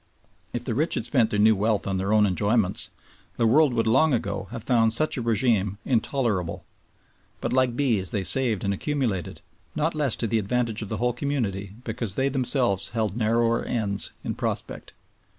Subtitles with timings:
[0.51, 2.89] If the rich had spent their new wealth on their own enjoyments,
[3.37, 6.65] the world would long ago have found such a rÈgime intolerable.
[7.39, 9.41] But like bees they saved and accumulated,
[9.75, 14.11] not less to the advantage of the whole community because they themselves held narrower ends
[14.23, 14.93] in prospect.